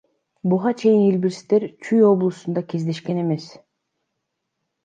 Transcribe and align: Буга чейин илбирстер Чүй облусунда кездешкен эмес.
Буга 0.51 0.71
чейин 0.79 1.03
илбирстер 1.09 1.63
Чүй 1.83 2.01
облусунда 2.11 2.61
кездешкен 2.73 3.21
эмес. 3.27 3.47